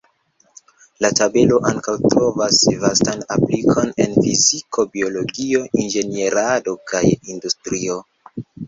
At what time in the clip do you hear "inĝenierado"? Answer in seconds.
5.85-6.79